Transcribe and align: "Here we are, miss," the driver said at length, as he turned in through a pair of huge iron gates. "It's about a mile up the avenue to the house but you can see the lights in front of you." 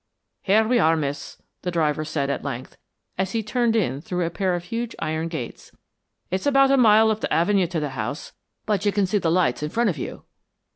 "Here 0.41 0.67
we 0.67 0.79
are, 0.79 0.95
miss," 0.97 1.39
the 1.61 1.69
driver 1.69 2.03
said 2.03 2.31
at 2.31 2.43
length, 2.43 2.75
as 3.19 3.33
he 3.33 3.43
turned 3.43 3.75
in 3.75 4.01
through 4.01 4.25
a 4.25 4.31
pair 4.31 4.55
of 4.55 4.63
huge 4.63 4.95
iron 4.97 5.27
gates. 5.27 5.71
"It's 6.31 6.47
about 6.47 6.71
a 6.71 6.75
mile 6.77 7.11
up 7.11 7.19
the 7.21 7.31
avenue 7.31 7.67
to 7.67 7.79
the 7.79 7.89
house 7.89 8.31
but 8.65 8.83
you 8.83 8.91
can 8.91 9.05
see 9.05 9.19
the 9.19 9.29
lights 9.29 9.61
in 9.61 9.69
front 9.69 9.91
of 9.91 9.99
you." 9.99 10.23